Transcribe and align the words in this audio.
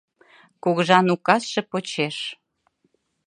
—Кугыжан 0.63 1.07
указше 1.15 1.61
почеш. 1.71 2.17